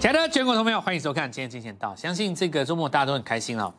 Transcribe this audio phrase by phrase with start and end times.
[0.00, 1.92] 亲爱的全国同朋友，欢迎收看今天金钱到。
[1.96, 3.74] 相信这个周末大家都很开心哦。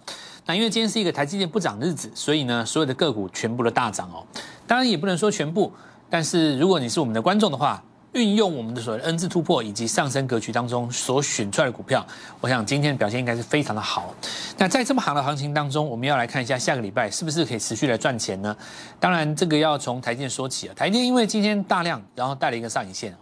[0.46, 4.22] 那因为今天是一个台积电不涨日子，所以呢，所有的个股全部都大涨哦。
[4.68, 5.72] 当然也不能说全部，
[6.10, 12.06] 但是如果你是我们的观众的话，运用我们的所谓 N 字突破以及上升格局当中所选出来的股票，
[12.42, 14.14] 我想今天的表现应该是非常的好。
[14.58, 18.54] 那在这么好的行情当中，我们要来看一下下个礼拜是不是可以持续来赚钱呢？
[19.00, 20.74] 当然，这个要从台积电说起啊。
[20.76, 23.16] 台积电因为今天大量，然后带了一个上影线。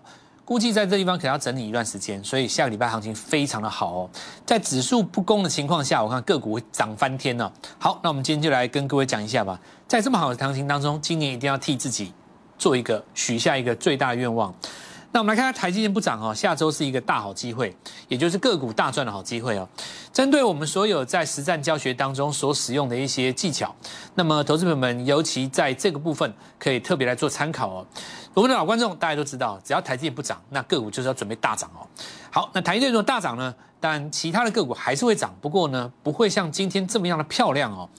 [0.47, 4.09] 估计在这地方可能要整理一段时间，所以下个礼拜行情非常的好哦。
[4.45, 7.51] 在指数不攻的情况下，我看个股会涨翻天呢。
[7.77, 9.59] 好，那我们今天就来跟各位讲一下吧。
[9.89, 12.13] 在这么好的行情当中，今年一定要替自己
[12.57, 14.55] 做一个许下一个最大愿望。
[15.11, 17.75] 那我们来看看台积电不涨哦，下周是一个大好机会，
[18.07, 19.67] 也就是个股大赚的好机会哦。
[20.13, 23.73] 针对我们所有在实战教学当中所使用的一些技巧，
[24.15, 27.85] 那么投资朋友们尤其在这个部分可以特别来做参考哦。
[28.33, 31.87] 我们的老观众大家都知道，只要台积电不涨，那个股就是要准备大涨哦。
[32.29, 37.89] 好，那台积电如果大涨呢，但其他的个股还是会涨，不过呢不会像今天这么样的漂亮哦。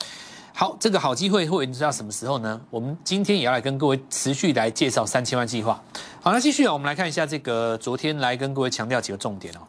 [0.60, 2.60] 好，这个好机会会知道什么时候呢？
[2.68, 5.80] 我们今天也要来跟各位持续来介绍三千万计划。
[6.20, 9.60] 好，那继续啊，我们来看一下这个昨天来跟各位强调几个重点哦。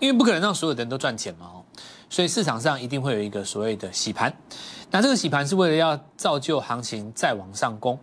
[0.00, 1.62] 因为不可能让所有的人都赚钱嘛哦，
[2.08, 4.34] 所以市场上一定会有一个所谓的洗盘。
[4.90, 7.96] 那这个洗盘是为了要造就行情再往上攻。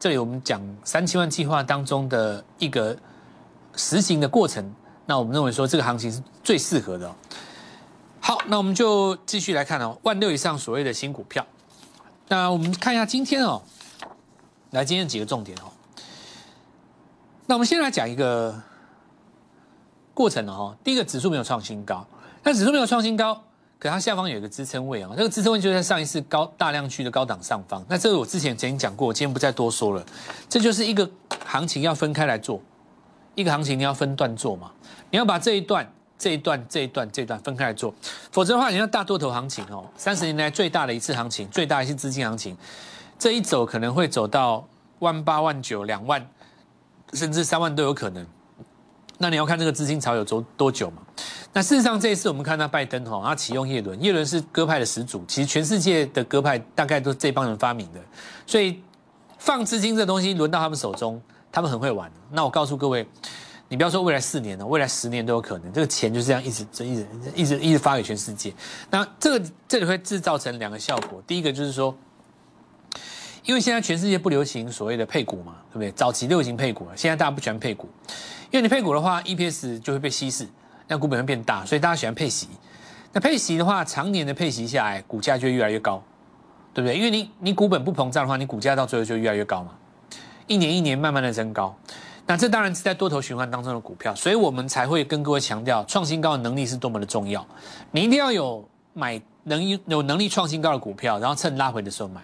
[0.00, 2.96] 这里我们讲三千万计划当中的一个
[3.76, 4.68] 实行的过程。
[5.06, 7.14] 那我们认为说这个行情是最适合的。
[8.26, 11.46] 好，那我们就继续来看哦，万六以上所谓的新股票。
[12.28, 13.60] 那我们看一下今天哦，
[14.70, 15.68] 来今天几个重点哦。
[17.44, 18.58] 那我们先来讲一个
[20.14, 20.74] 过程哦。
[20.82, 22.02] 第一个指数没有创新高，
[22.42, 23.44] 那指数没有创新高，
[23.78, 25.10] 可它下方有一个支撑位啊。
[25.14, 27.84] 这个支撑位就在上一次高大量区的高档上方。
[27.90, 30.02] 那这个我之前曾经讲过，今天不再多说了。
[30.48, 31.06] 这就是一个
[31.44, 32.58] 行情要分开来做，
[33.34, 34.72] 一个行情你要分段做嘛，
[35.10, 35.86] 你要把这一段。
[36.16, 37.92] 这一段、这一段、这一段分开来做，
[38.30, 42.56] 否则的话，你像大多头行情哦，三十年来最大的一次行情，最大一次资金行情，
[43.18, 44.66] 这一走可能会走到
[45.00, 46.24] 万八、万九、两万，
[47.12, 48.24] 甚至三万都有可能。
[49.18, 51.02] 那你要看这个资金潮有走多久嘛？
[51.52, 58.00] 那事实上这一次我们看到拜登哈，他启用叶伦，叶伦是鸽派的始祖，其实全世界的鸽派大概都是这帮人发明的，
[58.46, 58.82] 所以
[59.38, 61.20] 放资金这东西轮到他们手中，
[61.52, 62.10] 他们很会玩。
[62.30, 63.06] 那我告诉各位。
[63.74, 68.54] 你不要说未来四年了，未来十年都有可能，这个钱就是这样一直、一直、一直、一直发给全世界。
[68.88, 71.92] 那这个这里会制造成两个效果，第一个就是说，
[73.42, 75.90] 因为现在全世界不流行所谓的配股嘛，对不对？
[75.90, 77.88] 早期流行配股了，现在大家不喜欢配股，
[78.52, 80.46] 因为你配股的话，EPS 就会被稀释，
[80.86, 82.46] 那股本会变大，所以大家喜欢配息。
[83.12, 86.00] 那配息的话，常年的配息下来，股价就越来越高，
[86.72, 86.96] 对不对？
[86.96, 89.72] 因为你你股本不膨胀的话，你股价到最后就越来越高嘛，
[90.46, 91.76] 一年一年慢慢的增高。
[92.26, 97.46] 那这当然是在多头循环当中的股票，所以我们才会跟各位强调，创新高的能力是多么的重要。
[97.90, 102.22] 你一定要有买能有能力创新高的股票，然后趁拉回的时候买，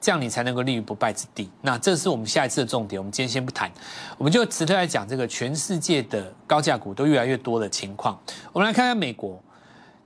[0.00, 1.50] 这样你才能够立于不败之地。
[1.60, 2.98] 那这是我们下一次的重点。
[2.98, 3.70] 我们今天先不谈，
[4.16, 8.18] 我们就直接来讲这个全世界的高价股都越来越多的情况。
[8.54, 9.38] 我们来看看美国，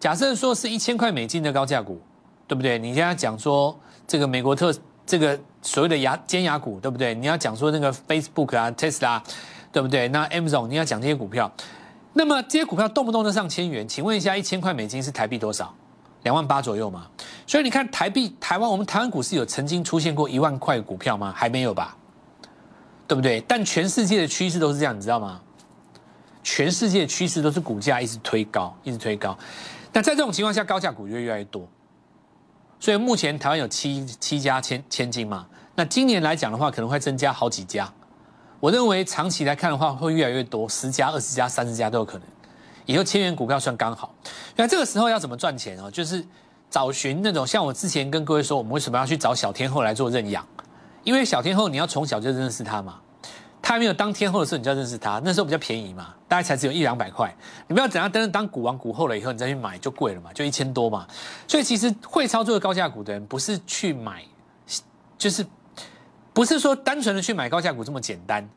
[0.01, 2.01] 假设说是一千块美金的高价股，
[2.49, 2.81] 对不对？
[2.81, 4.75] 你现在讲说这个美国特。
[5.07, 7.15] 这个所谓的牙尖牙股，对不对？
[7.15, 9.23] 你要讲说那个 Facebook 啊、Tesla，
[9.71, 10.09] 对不对？
[10.09, 11.51] 那 Amazon 你要讲这些股票，
[12.13, 15.73] 那么这些股票动不动就上千元，请问一下，一千块美金是台币多少？
[16.25, 17.07] 两万八左右吗？
[17.47, 21.33] 所以你看台币，台湾我们台湾股市有曾经出现过一万块股票吗？
[21.37, 21.97] 还没有吧？
[23.07, 23.41] 对不对？
[23.47, 25.41] 但全世界的趋势都是这样，你知道吗？
[26.43, 29.39] 全世界的趋势都是股价一直推高，一直推高。
[29.93, 31.69] 那在这种情况下，高价股就越来越多。
[32.79, 37.91] 所以目前台湾有七七家千千金嘛，那今年来讲的话，可能会增加好几家。
[38.61, 42.27] 我认为长期来看的话，会越来越多，十家、二十家、三十家都有可能。
[42.85, 44.15] 以后千元股票算刚好。
[44.55, 45.91] 那这个时候要怎么赚钱哦？
[45.91, 46.25] 就是
[46.71, 50.47] 找寻那种像我之前跟各位说，我们为什么要去找小天后来做认养？
[51.03, 53.01] 因为小天后你要从小就认识她嘛。
[53.67, 55.21] 他还没有当天后的时候，你就要认识他。
[55.25, 57.35] 那时候比较便宜嘛，大概才只有一两百块。
[57.67, 61.05] 你不要等他真正当股王股后了以后，你再去买就贵了嘛，就一千多嘛。
[61.49, 64.23] 所以其实会操作的高价股的人，不是去买，
[65.19, 65.45] 就是
[66.33, 68.49] 不是说单纯的去买高价股这么简单，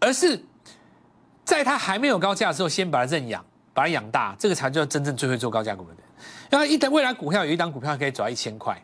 [0.00, 0.44] 而是
[1.44, 5.98] 在他还没有高价的时候，先把它认养，把它养大，这个才叫真正最会做高价股的人。
[6.50, 8.76] 然后一等未来股票有一档股票可以走到一千块，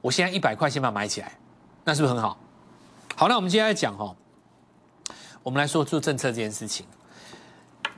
[0.00, 1.36] 我现在一百块先把它买起来，
[1.82, 2.38] 那是不是很好？
[3.16, 4.14] 好，那我们接下来讲哈。
[5.42, 6.84] 我们来说做政策这件事情，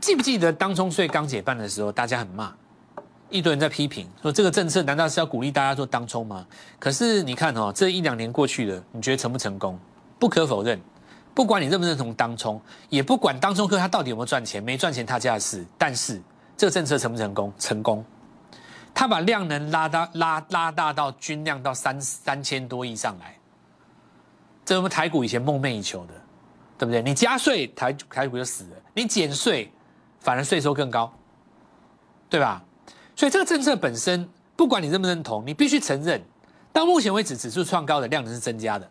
[0.01, 2.53] 记不记得当冲税刚解办的时候，大家很骂，
[3.31, 6.47] 一堆人在批评说这个政策难道是要鼓励大家做当冲吗？
[6.79, 9.79] 可是你看哦，这一两年过去了，你觉得成不成功？
[10.21, 10.81] 不可否认，
[11.35, 15.65] 不管你认不认同当冲，也不管当冲客他到底有没有赚钱，没赚钱他家的事。
[15.77, 16.23] 但是
[16.57, 17.53] 这个政策成不成功？
[17.59, 18.05] 成功，
[18.95, 23.37] 他把量能拉大拉拉大到均量到三三千多亿上来，
[24.65, 26.15] 这我们台股以前梦寐以求的，
[26.83, 27.01] 对不对？
[27.01, 29.71] 你加税台台股就死了，你减税
[30.19, 31.13] 反而税收更高，
[32.29, 32.61] 对吧？
[33.15, 36.21] 所以这个政策本身，不管你认不认同，你必须承认，
[36.73, 38.91] 到目前为止指数创高的量能是增加的。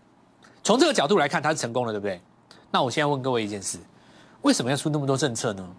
[0.64, 2.22] 从这个角度来看，它是成功的，对不对？
[2.72, 3.78] 那我现在问各位一件事：
[4.44, 5.70] 为什么要出那么多政策呢？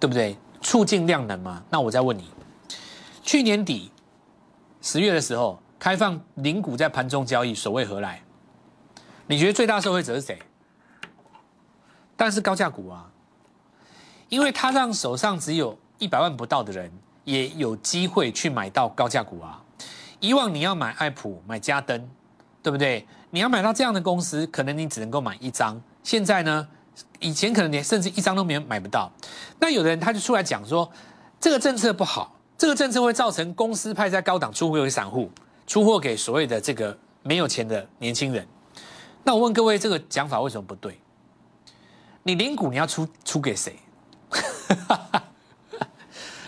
[0.00, 0.36] 对不对？
[0.60, 1.62] 促进量能嘛。
[1.70, 2.28] 那我再问你，
[3.22, 3.92] 去年底
[4.82, 8.20] 十月的时候开放零股在盘中交易，所谓何来？
[9.28, 10.36] 你觉得最大受惠者是谁？
[12.16, 13.10] 但是高价股啊，
[14.28, 16.90] 因为他让手上只有一百万不到的人
[17.24, 19.62] 也有机会去买到高价股啊。
[20.20, 22.08] 以往你要买爱普、买嘉登，
[22.62, 23.06] 对不对？
[23.30, 25.78] 你要买到这样的公司，可能你只能够买一张。
[26.02, 26.66] 现在呢，
[27.20, 29.12] 以前可能连甚至一张都没有买不到。
[29.60, 30.90] 那有的人他就出来讲说，
[31.38, 35.30] 这个政策不好，这个政策会造成公司派在高档出货给散户，
[35.66, 38.46] 出货给所谓的这个没有钱的年轻人。
[39.22, 40.98] 那我问各位，这个讲法为什么不对？
[42.26, 43.76] 你零股你要出出给谁？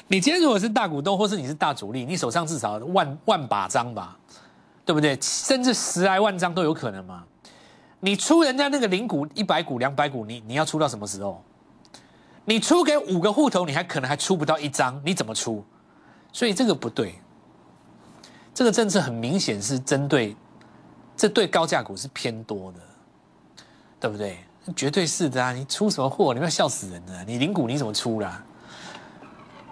[0.08, 4.19] 你今天如果是大股东，或是你是大主力，你手上至少万万把张吧。
[4.84, 5.16] 对不对？
[5.20, 7.22] 甚至十来万张都有可能嘛？
[8.00, 11.44] 你出人家那个零股一百股两百股，你你要出到什么时候？
[12.46, 15.62] 你出给五个户头，你还可能还出不到一张，你怎么出？
[16.32, 17.16] 所以这个不对。
[18.54, 20.34] 这个政策很明显是针对，
[21.14, 22.81] 这对高价股是偏多的，
[24.00, 24.38] 对不对？
[24.75, 25.53] 绝对是的啊！
[25.53, 26.35] 你出什么货？
[26.35, 27.25] 你要笑死人了！
[27.25, 28.44] 你零股你怎么出啦？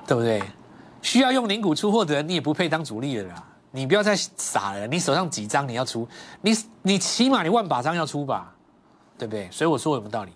[0.07, 0.43] 对不对？
[1.03, 3.45] 需要用零股出货的人，你也不配当主力了啦。
[3.71, 6.09] 你不要再傻了，你手上几张你要出，
[6.41, 8.55] 你你起码你万把张要出吧，
[9.19, 9.51] 对不对？
[9.51, 10.33] 所以我说有没有道理？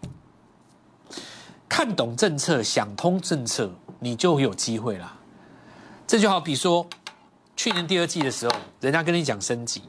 [1.68, 5.16] 看懂政策，想通政策，你就有机会啦。
[6.06, 6.86] 这就好比说，
[7.56, 9.82] 去年第二季的时候，人家跟你讲升级，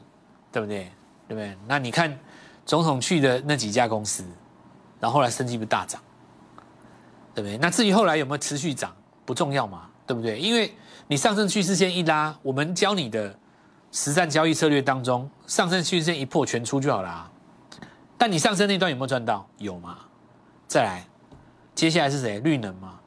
[0.50, 0.90] 对不对？
[1.28, 1.56] 对不对？
[1.66, 2.18] 那你看
[2.64, 4.24] 总统去的那几家公司，
[5.02, 6.00] 然后后来升级不大涨，
[7.34, 7.58] 对不对？
[7.58, 8.94] 那至于后来有没有持续涨，
[9.24, 10.38] 不重要嘛，对不对？
[10.38, 10.72] 因为
[11.08, 13.36] 你上升趋势线一拉，我们教你的。
[13.94, 17.30] 实战交易策略当中，上升趋势线一破全出就好了。
[18.16, 19.46] 但你上升那段有没有赚到？
[19.58, 19.98] 有吗？
[20.66, 21.04] 再来，
[21.74, 22.40] 接下来是谁？
[22.40, 22.98] 绿能吗？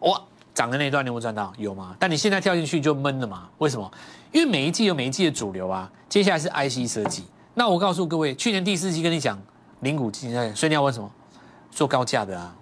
[0.00, 0.20] 哇，
[0.52, 1.50] 涨的那一段你有没有赚到？
[1.56, 1.96] 有吗？
[1.98, 3.48] 但你现在跳进去就闷了嘛？
[3.56, 3.90] 为什么？
[4.32, 5.90] 因为每一季有每一季的主流啊。
[6.10, 7.24] 接下来是 IC 设计。
[7.54, 9.40] 那我告诉各位，去年第四季跟你讲
[9.80, 11.10] 零股基金，所以你要问什么？
[11.70, 12.56] 做高价的啊。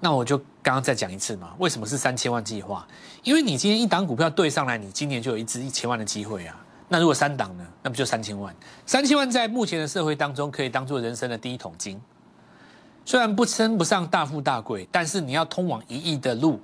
[0.00, 2.86] 那我就刚刚再讲一次嘛，为什么是三千万计划？
[3.22, 6.60] 因为你今天一档股票对上来，你今年就有一支一千万的机会啊。
[6.88, 7.66] 那如果三档呢？
[7.82, 8.54] 那不就三千万？
[8.84, 12.00] 三千万在目前的社会当中，可以当做人生的第一桶金。
[13.06, 16.60] 虽然不称不上大富大贵，但是你要通往一亿的路，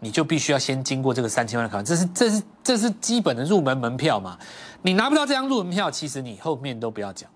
[0.00, 1.84] 你就必须要先经过这个三千万的考验。
[1.84, 4.38] 这是这是这是基本的入门门票嘛？
[4.82, 7.28] 你拿不到这张入门票，其实你后面都不要讲。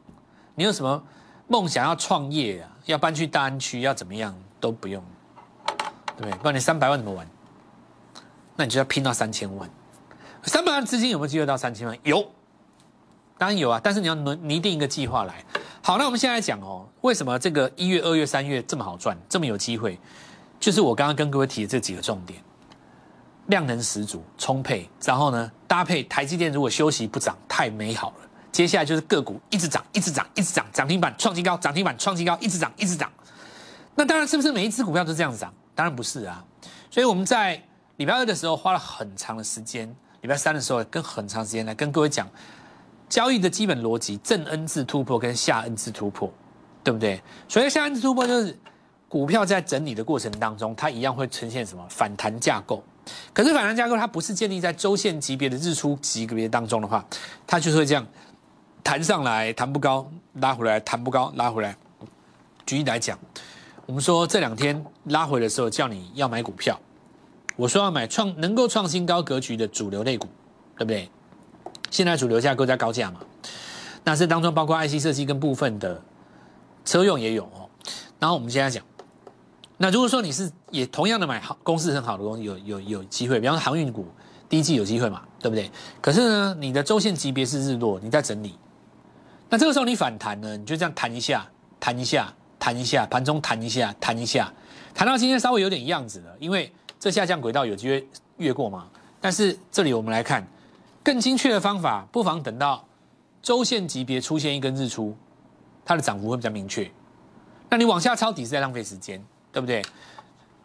[0.55, 1.03] 你有什么
[1.49, 2.70] 梦想要创业啊？
[2.87, 3.81] 要搬去大安区？
[3.81, 4.35] 要怎么样？
[4.61, 5.03] 都不用，
[6.17, 6.32] 对不对？
[6.38, 7.26] 不然你三百万怎么玩？
[8.55, 9.69] 那你就要拼到三千万。
[10.44, 11.99] 三百万资金有没有机会到三千万？
[12.05, 12.23] 有，
[13.39, 13.81] 当然有啊。
[13.82, 15.44] 但是你要拟拟定一个计划来。
[15.82, 19.98] 好，那我们现在讲哦，为什么这个一月、二月、三月这么好赚，这么有机会？
[20.60, 22.41] 就是我刚刚跟各位提的这几个重点：
[23.46, 28.29] 量能十足、充沛，然后呢，搭配台积电如果休息不涨，太美好了。
[28.53, 33.11] 接下来就是个股一直涨、一直涨、一直涨，涨停板创新高，涨停板创新高，一直涨、一直涨。
[33.94, 35.53] 那当然是不是每一只股票都这样子涨？
[35.75, 36.44] 当然不是啊。
[36.91, 37.63] 所以我们在
[37.96, 39.89] 礼拜二的时候花了很长的时间，
[40.20, 42.29] 礼拜三的时候跟很长时间来跟各位讲
[43.08, 46.31] 交易的基本逻辑：正 N 字突破跟下 N 字突破，
[46.84, 47.22] 对不对？
[47.49, 48.58] 所以下 N 字突破就是
[49.08, 52.84] 股票在整理的过程当中，它一样会呈现什么反弹架构。
[53.32, 57.05] 可是反弹架构它不是建立在周线级别的日出级别当中的话，
[57.47, 58.06] 它就是会这样
[58.82, 61.77] 弹上来，弹不高，拉回来，弹不高，拉回来。
[62.65, 63.19] 举例来讲。
[63.85, 66.79] 我们说这两天拉回的时候，叫你要买股票。
[67.56, 70.29] 我说要买创能够创新高格局的主流类股，
[70.79, 71.11] 对不对？
[71.91, 73.21] 现在主流架构在高价嘛？
[74.05, 76.01] 那这当中包括 IC 设计跟部分的
[76.85, 77.69] 车用也有哦。
[78.21, 78.82] 然后我们现在讲，
[79.82, 84.06] 那如果说你是也同样的买好公司很好的公司，有有有机会，比方说航运股
[84.48, 85.69] 第一季有机会嘛，对不对？
[86.01, 88.56] 可是呢，你的周线级别是日落，你在整理。
[89.48, 91.44] 那这个时候你反弹呢，你就这样弹一下，
[91.81, 92.32] 弹一下。
[92.60, 94.48] 弹一下，盘中弹一下，弹一下，
[94.94, 98.86] 弹到今天稍微有点样子了，因为这下降轨道有机会越过嘛。
[99.20, 100.46] 但是这里我们来看
[101.03, 102.86] 更精确的方法，不妨等到
[103.43, 105.12] 周线级别出现一根日出，
[105.84, 106.89] 它的涨幅会比较明确。
[107.69, 109.20] 那你往下抄底是在浪费时间，
[109.53, 109.85] 对不对？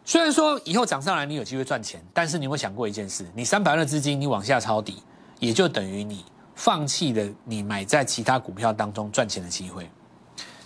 [0.05, 3.25] 虽然说以后涨上来你有机会赚钱，但是你有有想过一件事？
[3.35, 5.03] 你三百万的资金你往下抄底，
[5.39, 6.23] 也就等于你
[6.55, 9.89] 放弃了你买在其他股票当中赚钱的机会。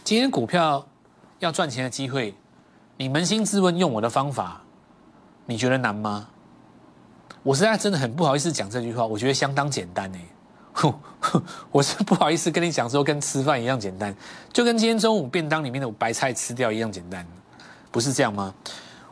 [0.04, 0.88] 今天股票
[1.40, 2.36] 要赚钱的机会，
[2.98, 4.62] 你扪心自问，用我的方法，
[5.48, 6.28] 你觉得难吗？
[7.42, 10.94] 我实在真的很不好意思讲这句话，我觉得相当简单哎，
[11.72, 14.16] 我是不好意思跟你讲说跟吃饭一样简单，
[14.54, 17.26] 就跟今天中午便当里面的白菜吃掉一样简单，
[17.92, 18.54] 不是这样吗？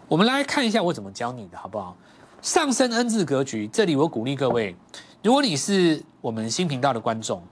[0.08, 1.96] 我们来看一下我怎么教你的好不好？
[2.42, 4.76] 上升 N 字格局，这里我鼓励各位，
[5.22, 7.44] 如果你是我们新频道的观众，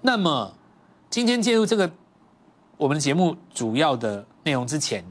[0.00, 0.52] 那么
[1.08, 1.90] 今天介入这个
[2.76, 5.04] 我们节目主要的内容之前。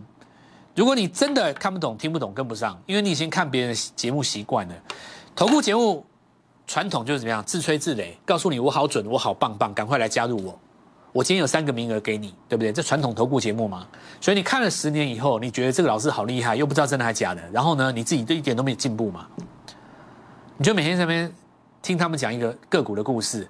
[0.75, 4.75] 如果你真的看不懂、听不懂、跟不上，因为你已经看别人的节目习惯了，
[5.35, 6.05] 投顾节目
[6.65, 10.57] 传统就是怎么样自吹自擂，告诉你我好准、我好棒棒，赶快来加入我。
[11.13, 12.72] 我今天有三个名额给你，对不对？
[12.72, 13.86] 这传统投顾节目嘛，
[14.20, 19.27] 所以你看了十年以后，你觉得这个老师好厉害，又不知道真的还是假的，然后呢，你自己都一点都没有进步嘛？
[20.58, 21.34] 你就每天在那边
[21.82, 23.48] 听他们讲一个个股的故事，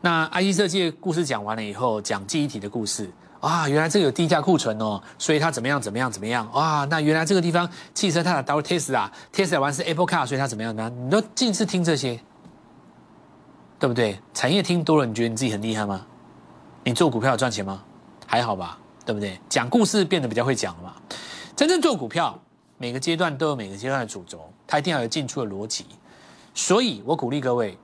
[0.00, 3.10] 那 IC 设计的故事讲完了以后，讲记忆体的故事。
[3.40, 6.46] 啊，原来这个有低价库存哦，所以它怎么样怎么样怎么样？
[6.52, 10.90] 哇，那原来这个地方汽车它的 W Tesla，Tesla 完是 Apple Car，所以它怎么样呢？
[10.90, 12.20] 你都尽是听这些，
[13.78, 14.20] 对不对？
[14.34, 16.04] 产业听多了，你觉得你自己很厉害吗？
[16.84, 17.82] 你做股票赚钱吗？
[18.26, 19.38] 还好吧，对不对？
[19.48, 20.94] 讲故事变得比较会讲了嘛。
[21.56, 22.38] 真正做股票，
[22.78, 25.86] 每个阶段都有每个阶段的主轴，它一定要有进出的逻辑。
[26.54, 27.78] 所以我鼓励各位，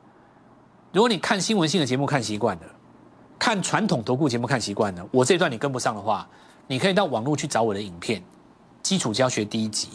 [0.92, 2.62] 如果你看新闻性的节目看习惯了。
[3.38, 6.26] 看传统投顾节目看习惯了，我这段你跟不上的话，
[6.66, 8.20] 你可以到网络去找我的影片，
[8.82, 9.90] 基础教学第一集。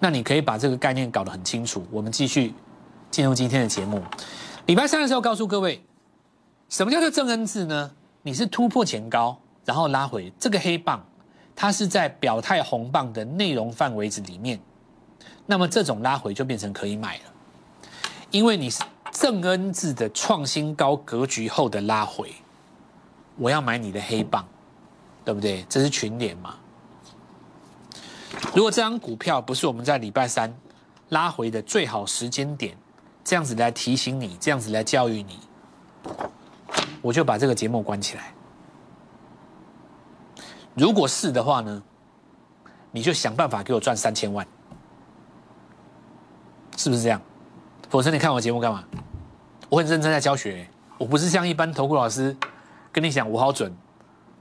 [0.00, 1.86] 那你可以把这个概念搞得很清楚。
[1.92, 2.52] 我们继续
[3.08, 4.02] 进入今天的节目。
[4.66, 5.86] 礼拜三的时候告诉各位，
[6.74, 7.88] 什么叫做正恩字呢？
[8.22, 11.00] 你是突破前高，然后拉回这个黑棒，
[11.54, 14.58] 它是在表态红棒的内容范围子里面，
[15.46, 17.22] 那么这种拉回就变成可以买了，
[18.32, 18.82] 因为你是。
[19.12, 22.34] 正恩字的创新高格局后的拉回，
[23.36, 24.44] 我要买你的黑棒，
[25.24, 25.64] 对不对？
[25.68, 26.56] 这是群联嘛？
[28.52, 30.52] 如果这张股票不是我们在礼拜三
[31.10, 32.76] 拉回的最好时间点，
[33.22, 35.38] 这样子来提醒你，这样子来教育你，
[37.04, 38.32] 我就把这个节目关起来。
[40.72, 41.82] 如果是的话呢，
[42.90, 44.46] 你就想办法给我赚三千万，
[46.78, 47.20] 是不是这样？
[47.90, 48.82] 否则你看我节目干嘛？
[49.68, 52.34] 我很认真在教学，我不是像一般投顾老师
[52.90, 53.70] 跟你讲我好准，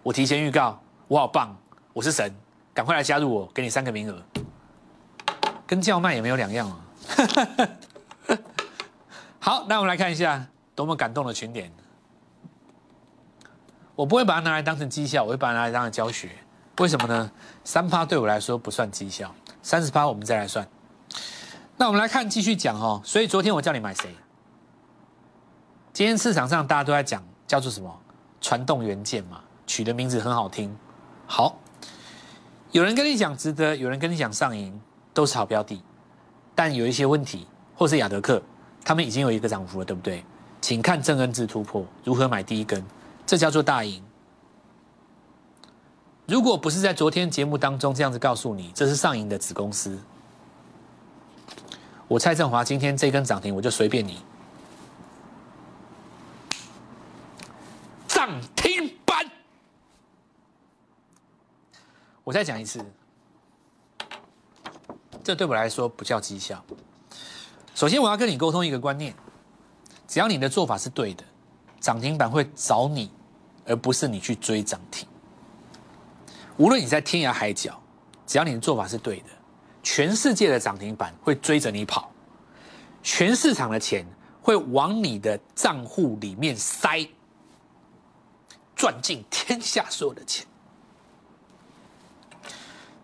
[0.01, 0.79] 我提前预告
[1.09, 1.53] 我好棒，
[1.91, 2.33] 我是神，
[2.73, 4.23] 赶快来加入我，给你三个名额，
[5.67, 6.79] 跟叫卖也没有两样啊。
[9.39, 11.69] 好，那我们来看一下多么感动的群点。
[13.95, 16.29] 我不会把它拿来当成绩效，我会把它拿来当成教学。
[16.79, 17.31] 为什么呢？
[17.63, 20.67] 三趴对我来说不算绩效，三十趴我们再来算。
[21.77, 22.99] 那我们来看，继续讲哦。
[23.03, 24.15] 所以昨天我叫你买谁？
[25.91, 28.01] 今天市场上大家都在讲叫做什么
[28.41, 30.75] 传动元件嘛，取的名字很好听。
[31.27, 31.55] 好，
[32.71, 34.81] 有人跟你讲值得，有人跟你讲上赢，
[35.13, 35.83] 都是好标的，
[36.55, 37.45] 但有一些问题，
[37.75, 38.41] 或是亚德克，
[38.83, 40.25] 他们已经有一个涨幅了，对不对？
[40.61, 42.83] 请看正恩字突破如何买第一根，
[43.25, 44.03] 这叫做大赢。
[46.25, 49.99] 如果不是在昨天节目当中这样子告诉你，这是上赢的子公司。
[52.07, 54.19] 我蔡振华今天这根涨停，我就随便你
[58.07, 59.29] 涨停板。
[62.23, 62.85] 我再讲一次，
[65.23, 66.63] 这对我来说不叫绩效。
[67.75, 69.13] 首先，我要跟你沟通一个观念：
[70.07, 71.23] 只要你的做法是对的，
[71.83, 73.11] 涨停板会找你，
[73.65, 75.05] 而不是你去追涨停。
[76.55, 77.77] 无论你在天涯海角，
[78.25, 79.25] 只要你的做法是对的。
[79.83, 82.09] 全世界的涨停板会追着你跑，
[83.03, 84.05] 全市场的钱
[84.41, 87.05] 会往你的账户里面塞，
[88.77, 90.47] 赚尽天下所有的钱。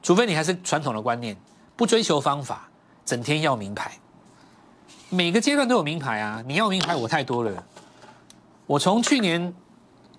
[0.02, 1.36] 除非你还是传统的观念，
[1.76, 2.70] 不追求方法，
[3.06, 3.92] 整天要名牌。
[5.10, 6.42] 每个阶段都有名牌啊！
[6.48, 7.62] 你要名牌，我太多了。
[8.70, 9.52] 我从去年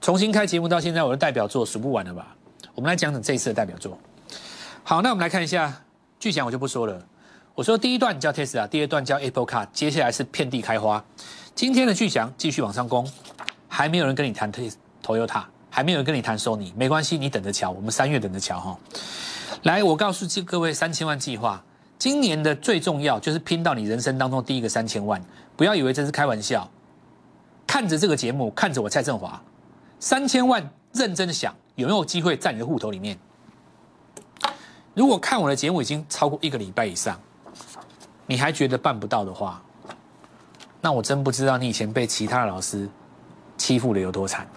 [0.01, 2.35] 重新开节目到现在，我的代表作数不完了吧？
[2.75, 3.97] 我们来讲讲这一次的代表作。
[4.83, 5.73] 好，那我们来看一下。
[6.19, 7.01] 巨响我就不说了，
[7.55, 11.03] 我说第一段叫 Tesla，第二段叫 Apple Car，接下来是遍地开花。
[11.55, 13.09] 今天的巨响继续往上攻，
[13.69, 14.53] 还没有人跟你谈
[15.01, 18.77] Toyota，还没有人跟你谈 Sony，没关系，你等着瞧，我们三月等着瞧哈。
[19.63, 21.63] 来，我告诉各位三千万计划，
[21.97, 25.25] 今年的最重要就是拼到你人生当中第一个三千万，
[25.57, 26.69] 不要以为这是开玩笑，
[27.71, 29.41] 看着这个节目，看着我蔡振华，
[30.01, 33.17] 三千万认真的想有没有机会在你的户头里面。
[34.93, 37.17] 如果看我的节目已经超过一个礼拜以上，
[38.27, 39.63] 你还觉得办不到的话，
[40.81, 42.89] 那我真不知道你以前被其他老师
[43.57, 44.49] 欺负的有多惨。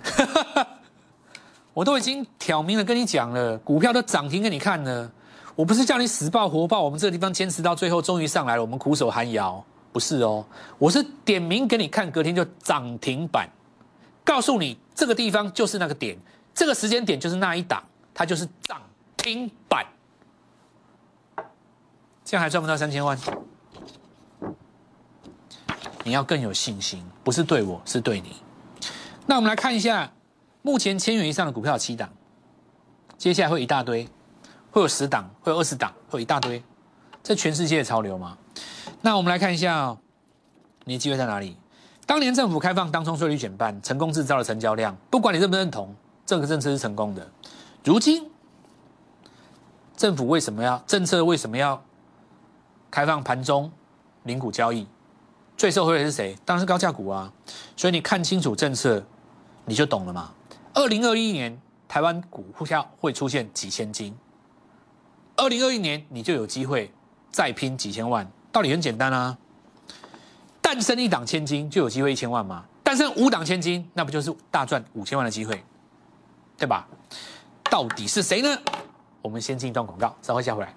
[1.75, 5.11] 我都已经挑明了跟你讲了，股票都涨停给你看了。
[5.55, 9.63] 我不是叫你死抱活抱，我们这个地方坚持到最后，终于上来了，我们苦守寒窑，
[9.93, 10.43] 不是哦。
[10.77, 13.47] 我是点名给你看，隔天就涨停板，
[14.25, 16.17] 告诉你这个地方就是那个点，
[16.53, 17.81] 这个时间点就是那一档，
[18.13, 18.81] 它就是涨
[19.15, 19.85] 停板。
[22.25, 23.17] 这样还赚不到三千万？
[26.03, 28.35] 你要更有信心，不是对我，是对你。
[29.25, 30.11] 那我们来看一下，
[30.61, 32.09] 目前千元以上的股票七档，
[33.17, 34.05] 接下来会一大堆，
[34.71, 36.61] 会有十档，会有二十档，会有一大堆，
[37.21, 38.37] 这全世界的潮流吗？
[39.01, 39.97] 那我们来看一下，
[40.85, 41.57] 你的机会在哪里？
[42.05, 47.25] 当年政府开放当冲税率减半，成功制造了成交量，不管你认不认同，这个政策是成功的。
[47.83, 48.29] 如今，
[49.95, 51.23] 政府为什么要政策？
[51.23, 51.81] 为什么要
[52.91, 53.71] 开放盘中
[54.23, 54.85] 零股交易？
[55.55, 56.37] 最受惠的是谁？
[56.43, 57.31] 当然是高价股啊！
[57.77, 59.01] 所以你看清楚政策，
[59.65, 60.33] 你就懂了嘛。
[60.73, 64.13] 二零二一年台湾股票会出现几千金，
[65.37, 66.91] 二零二一年你就有机会
[67.31, 68.29] 再拼几千万。
[68.53, 69.35] 道理很简单啊，
[70.61, 75.63] 诞生一档千金就有机会一千万嘛，诞生五档千金，那不就是大赚五千万的机会，
[76.55, 76.87] 对吧？
[77.63, 78.55] 到底是谁呢？
[79.23, 80.71] 我们先进一段广告，稍后下回来。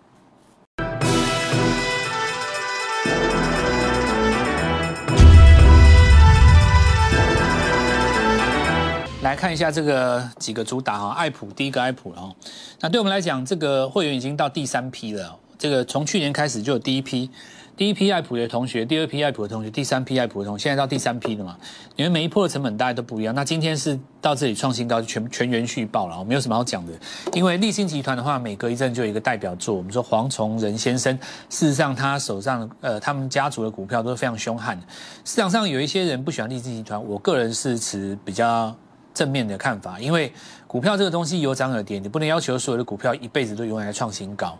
[9.20, 12.34] 来看一下这个几个主打哈，爱普第一个爱普了哦。
[12.80, 15.38] 那对我们来讲，这个会员已经到第三批了。
[15.58, 17.30] 这个从去年开始就有第一批，
[17.76, 21.58] 第一批爱普的同学，第二批爱普的同学，第三批爱普的同学，现在到第三批了嘛？
[21.94, 23.34] 因为每一波的成本大家都不一样。
[23.34, 26.92] 那今天是到这里创新高，全全员续报了，我没有什么好讲的。
[27.34, 29.74] 因为立新集团的话，每隔一阵就有一个代表作。
[29.74, 31.14] 我们说黄崇仁先生，
[31.50, 34.86] 事实上他手上呃，他们家族的股票都是非常凶悍的。
[35.24, 38.74] 市场上有一些人不喜欢立新集团，我个人是持比较。
[39.12, 40.30] 正面的看法，因为
[40.66, 44.58] 股票这个东西有涨有跌，你不能要求所有的股票一辈子都永远在创新高。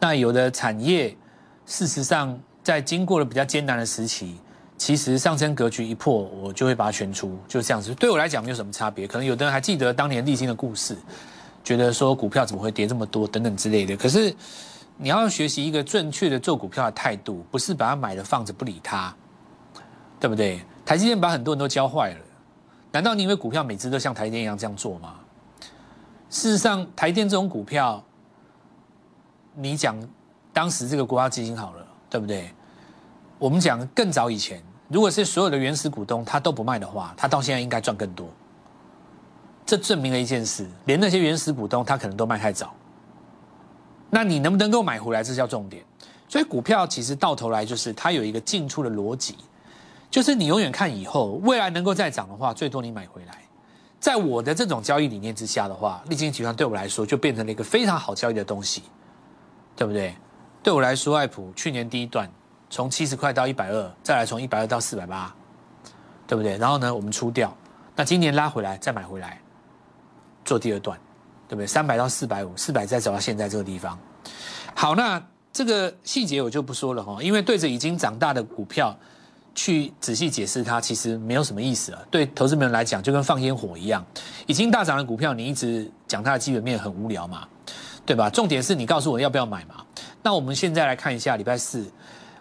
[0.00, 1.14] 那有的产业，
[1.66, 4.38] 事实上在经过了比较艰难的时期，
[4.76, 7.94] 其实上升格局一破，我就会把它选出，就这样子。
[7.94, 9.08] 对我来讲没有什么差别。
[9.08, 10.94] 可能有的人还记得当年立新的故事，
[11.64, 13.96] 觉得说股票怎么会跌这么多等等之类的。
[13.96, 14.36] 可是
[14.98, 19.16] 你要学习一个正确的做股票的态度，不是把它买了放着不理它，
[20.20, 20.60] 对不对？
[20.84, 22.20] 台积电把很多人都教坏了。
[22.92, 25.14] 难道你以为股票每只都像台电一样这样做吗？
[26.28, 28.04] 事实上，台电这种股票，
[29.54, 29.98] 你讲
[30.52, 32.50] 当时这个国家基金好了，对不对？
[33.38, 38.28] 我们讲更早以前，如果是所有的原始股东他都不卖的话，他到现在应该赚更多。
[39.64, 42.74] 这证明了一件事：连那些原始股东他可能都卖太早。
[44.10, 45.84] 那你能不能够买回来，这叫重点。
[46.28, 49.36] 所以股票其实到头来就是它有一个进出的逻辑。
[50.10, 53.42] 就是你永远看以后，未来能够再涨的话，最多你买回来。
[54.00, 58.82] 在我的这种交易理念之下的话，立金集团对我来说就变成了一个非常好交易的东西，
[59.76, 60.14] 对不对？
[60.62, 62.30] 对我来说，爱普去年第一段
[62.70, 65.34] 从七十块到一百二，再来从一百二到四百八，
[66.26, 66.56] 对不对？
[66.58, 67.56] 然后呢，我们出掉，
[67.96, 69.40] 那今年拉回来再买回来，
[70.44, 70.98] 做第二段，
[71.48, 71.66] 对不对？
[71.66, 73.98] 三百到四百五，四百再走到现在这个地方。
[74.74, 78.96] 好，那这个细节我就不说了哈，因为对着已经长大的股票。
[79.54, 82.00] 去仔细解释它，其实没有什么意思啊。
[82.12, 84.06] 对投资人来讲，就跟放烟火一样。
[84.46, 87.44] 已经大涨的股票，你一直讲它的基本面很无聊嘛，
[88.06, 88.30] 对吧？
[88.30, 89.84] 重点是你告诉我要不要买嘛。
[90.22, 91.84] 那我们现在来看一下礼拜四，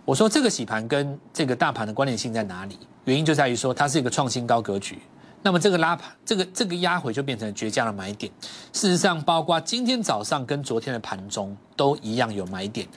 [0.07, 2.79] 我说这个洗盘跟这个大盘的关联性在哪里？
[3.03, 4.97] 原因就在于说它是一个创新高格局。
[5.41, 8.31] 那么这个拉盘，这个这个压回就变成绝佳的买点。
[8.71, 12.87] 事实上，包括今天早上跟昨天的盘中都一样有买点。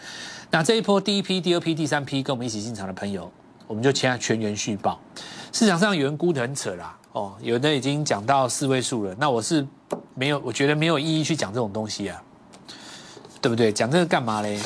[0.53, 3.29] 那这一波第一批、第二批、第三批跟我们一起进场的朋友。
[3.67, 5.01] 我们就签全员续报，
[5.53, 9.67] 市场上有人估得很扯啦，哦，有的已经讲到四位数了，那我是
[10.15, 12.21] 没有，我觉得没有意义去讲这种东西啊，
[13.41, 13.73] 对不对？
[13.73, 14.61] 讲这个干嘛嘞？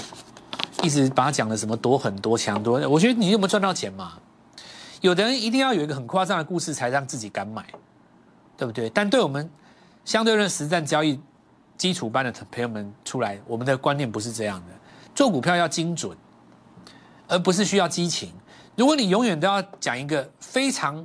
[0.85, 4.13] 一直把它讲的什么多很多强多，我觉得你有没有赚到钱嘛？
[5.01, 7.65] 有的人一定要有一个很夸张的故事才让自己敢买，
[8.57, 8.91] 对不对？
[8.91, 9.51] 但对我们
[10.05, 11.19] 相对论实战交易
[11.77, 14.73] 基础班的朋友们出来，我们的观念不是这样的，
[15.15, 16.17] 做股票要精准，
[17.29, 18.33] 而不是需要激情。
[18.77, 21.05] 如果你永远都要讲一个非常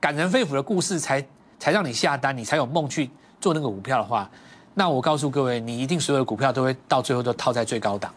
[0.00, 1.26] 感人肺腑的故事，才
[1.58, 3.10] 才让你下单，你才有梦去
[3.40, 4.30] 做那个股票的话，
[4.74, 8.12] 那我告诉各位，你一定所有的股票都会到最后都套在最高档。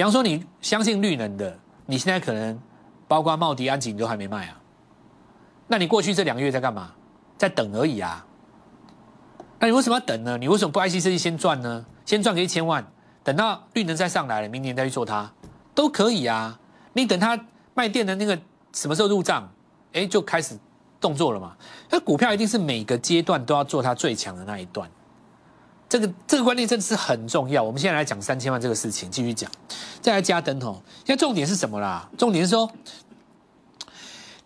[0.00, 2.58] 比方说，你相信绿能的，你现在可能
[3.06, 4.58] 包括茂迪、安吉都还没卖啊，
[5.68, 6.92] 那你过去这两个月在干嘛？
[7.36, 8.24] 在等而已啊。
[9.58, 10.38] 那你为什么要等呢？
[10.38, 11.84] 你为什么不 IC 设计先赚呢？
[12.06, 12.82] 先赚个一千万，
[13.22, 15.30] 等到绿能再上来了，明年再去做它，
[15.74, 16.58] 都可以啊。
[16.94, 17.38] 你等它
[17.74, 18.40] 卖电的那个
[18.72, 19.46] 什么时候入账，
[19.92, 20.58] 哎，就开始
[20.98, 21.54] 动作了嘛。
[21.90, 24.90] 那股票一定是每个阶段都要做它最强的那一段。
[25.90, 27.60] 这个这个观念真的是很重要。
[27.60, 29.50] 我们现在来讲三千万这个事情，继续讲，
[30.00, 30.80] 再来加灯哦。
[31.04, 32.08] 现在重点是什么啦？
[32.16, 32.70] 重点是说，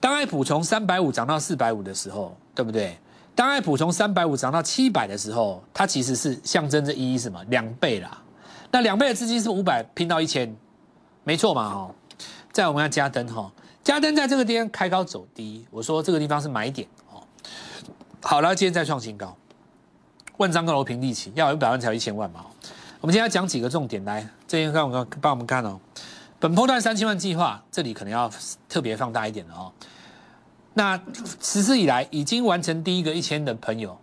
[0.01, 2.99] 当爱普从三百五涨到四百五的时候，对不对？
[3.35, 7.45] 当爱普从三百五涨到七百的时候，它其实是象征着意义什么？
[7.51, 8.23] 两倍啦。
[8.71, 10.57] 那两倍的资金是五百拼到一千，
[11.25, 11.69] 没错嘛？
[11.69, 11.95] 哈。
[12.53, 13.53] 再我们要加灯哈，
[13.83, 17.21] 加灯在这个地方开高走低，我说这个地方是买点哦。
[18.23, 19.37] 好了，今天再创新高。
[20.37, 22.45] 万张高楼平地起，要有一百万才有一千万嘛。
[23.01, 25.79] 我们今天讲几个重点来，这边看我们帮我们看哦。
[26.41, 28.31] 本波段三千万计划，这里可能要
[28.69, 29.71] 特别放大一点的哦。
[30.73, 31.01] 那
[31.41, 33.97] 实施以来已经完成第一个一千的朋友，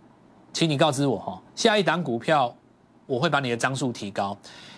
[0.52, 2.54] 请你告知我哈，下一档股票
[3.06, 4.36] 我会把你的张数提高，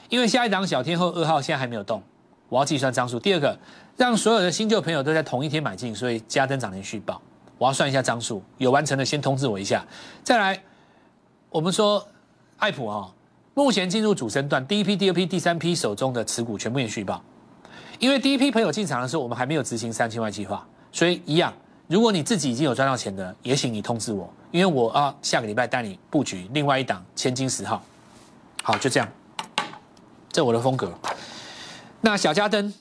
[0.09, 2.03] 因为下一档小天后二号现在还没有动，
[2.49, 3.21] 我要计算张数。
[3.21, 3.57] 第二个，
[3.97, 7.23] 让所有的新旧朋友都在同一天买进，所以加增长连续报，
[7.59, 9.87] 我要算一下张数，有完成的先通知我一下，
[10.25, 10.61] 再来。
[11.55, 12.05] 我们说，
[12.59, 13.09] 爱普啊，
[13.55, 17.23] 目前进入主升段，第一批、第二批、第三批手中的持股全部延续报。
[18.01, 21.55] 因为第一批朋友进场的时候，我们还没有执行三千万计划，所以一样。
[21.87, 27.81] 如果你自己已经有赚到钱的，也请你通知我，因为我啊下个礼拜带你布局另外一档千金十号。
[28.64, 29.09] 好，就这样，
[30.33, 30.93] 这我的风格。
[32.01, 32.75] 那小加灯，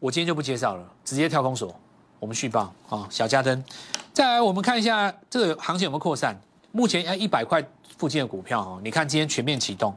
[0.00, 1.72] 我今天就不介绍了，直接跳空锁，
[2.18, 3.06] 我们续报啊。
[3.10, 3.62] 小加灯，
[4.12, 6.36] 再来我们看一下这个行情有没有扩散。
[6.72, 7.66] 目前哎，一百块
[7.98, 9.94] 附近的股票哦，你看今天全面启动，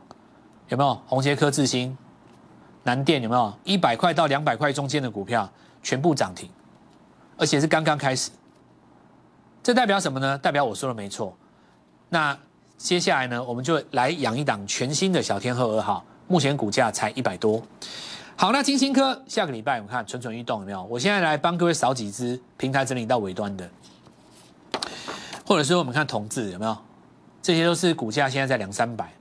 [0.69, 0.99] 有没有？
[1.05, 1.95] 红杰科、智新、
[2.83, 3.53] 南电有没有？
[3.63, 5.47] 一百块到两百块中间的股票
[5.83, 6.49] 全部涨停，
[7.37, 8.31] 而且是刚刚开始。
[9.61, 10.35] 这代表什么呢？
[10.39, 11.37] 代表我说的没错。
[12.09, 12.35] 那
[12.75, 17.61] 接下来呢，我们就来养一档全新的小天鹤二号，目前股价才一百多。
[18.35, 20.83] 好，那金星科下个礼拜我们看蠢蠢欲动有没有？
[20.85, 23.69] 我现在来帮各位扫几只平台整理到尾端的。
[25.45, 26.75] 或者说我们看同志有没有？
[27.41, 29.11] 这些都是股价现在在两三百，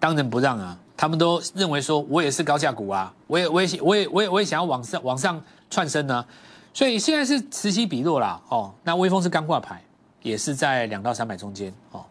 [0.00, 0.78] 当仁不让啊！
[0.96, 6.24] 他们都认为说我也是高价股啊，我也我也我也我也我也想要往上往上窜升呢，
[6.72, 8.72] 所以现在是此起彼落啦哦。
[8.82, 9.82] 那微风是刚挂牌，
[10.22, 12.02] 也是在两到三百中间哦，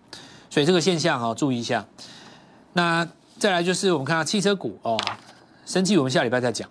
[0.49, 1.84] 所以这个现象哦注意一下。
[2.73, 3.08] 那
[3.39, 4.99] 再来就是我们看到汽车股哦，
[5.65, 6.69] 升气我们下礼拜再讲。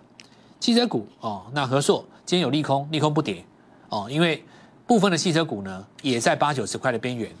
[0.59, 3.43] 汽车股哦，那和硕今天有利空，利空不跌
[3.89, 4.43] 哦，因为。
[4.87, 7.31] 部分的汽车股呢，也在八九十块的边缘。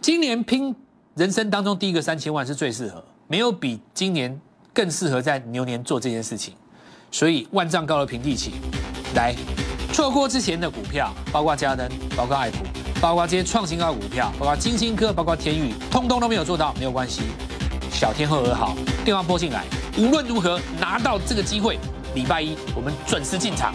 [0.00, 0.74] 今年拼
[1.16, 4.40] 人生当中第一个三千万是最适合，没有比今年
[4.72, 6.54] 更适合在牛年做这件事情。
[7.10, 8.52] 所以万丈高楼平地起，
[9.14, 9.34] 来
[9.92, 12.58] 错过之前的股票，包括嘉登，包括爱普，
[13.00, 17.22] 包括这些创新高股票，包括金星科，包括天宇，通通都没有做到，没有关系。
[17.90, 19.64] 小天后和好，电话拨进来，
[19.98, 21.76] 无论如何拿到这个机会，
[22.14, 23.74] 礼拜一我们准时进场。